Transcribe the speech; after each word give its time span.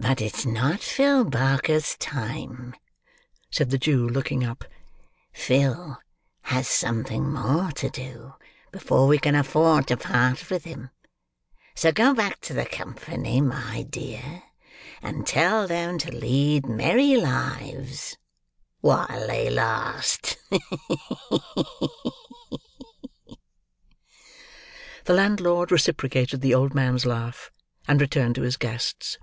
But 0.00 0.20
it's 0.22 0.46
not 0.46 0.78
Phil 0.78 1.24
Barker's 1.24 1.96
time," 1.96 2.76
said 3.50 3.70
the 3.70 3.78
Jew, 3.78 4.06
looking 4.08 4.44
up. 4.44 4.64
"Phil 5.32 5.98
has 6.42 6.68
something 6.68 7.28
more 7.32 7.72
to 7.72 7.90
do, 7.90 8.34
before 8.70 9.08
we 9.08 9.18
can 9.18 9.34
afford 9.34 9.88
to 9.88 9.96
part 9.96 10.50
with 10.50 10.62
him; 10.62 10.90
so 11.74 11.90
go 11.90 12.14
back 12.14 12.40
to 12.42 12.54
the 12.54 12.64
company, 12.64 13.40
my 13.40 13.82
dear, 13.90 14.44
and 15.02 15.26
tell 15.26 15.66
them 15.66 15.98
to 15.98 16.14
lead 16.16 16.66
merry 16.68 17.16
lives—while 17.16 19.26
they 19.26 19.50
last. 19.50 20.36
Ha! 20.50 20.60
ha! 20.88 21.40
ha!" 21.42 22.58
The 25.06 25.12
landlord 25.14 25.72
reciprocated 25.72 26.40
the 26.40 26.54
old 26.54 26.72
man's 26.72 27.04
laugh; 27.04 27.50
and 27.88 28.00
returned 28.00 28.36
to 28.36 28.42
his 28.42 28.56
guests. 28.56 29.18